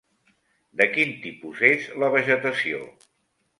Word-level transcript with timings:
De 0.81 0.87
quin 0.93 1.13
tipus 1.27 1.63
és 1.69 1.87
la 2.05 2.11
vegetació? 2.19 2.83